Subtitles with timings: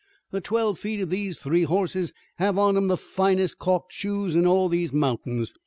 [0.31, 4.47] "The twelve feet of these three hosses have on 'em the finest calked shoes in
[4.47, 5.53] all these mountains.